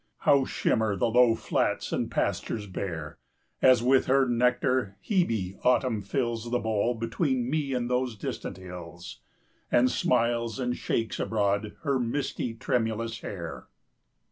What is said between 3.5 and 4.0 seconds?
As